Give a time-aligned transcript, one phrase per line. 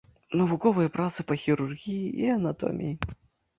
[0.39, 2.93] Навуковыя працы па хірургіі і анатоміі.